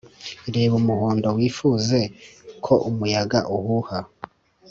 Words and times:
reba 0.53 0.73
umuhondo, 0.81 1.27
wifuze 1.37 1.99
ko 2.65 2.73
umuyaga 2.89 3.39
uhuha 3.57 3.97